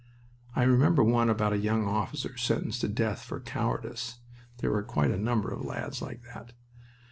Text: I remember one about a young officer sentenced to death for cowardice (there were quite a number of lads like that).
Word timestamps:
I 0.55 0.63
remember 0.63 1.03
one 1.03 1.29
about 1.29 1.53
a 1.53 1.59
young 1.59 1.85
officer 1.85 2.35
sentenced 2.35 2.81
to 2.81 2.87
death 2.87 3.21
for 3.23 3.39
cowardice 3.39 4.17
(there 4.57 4.71
were 4.71 4.81
quite 4.81 5.11
a 5.11 5.15
number 5.19 5.51
of 5.53 5.63
lads 5.63 6.01
like 6.01 6.23
that). 6.33 6.53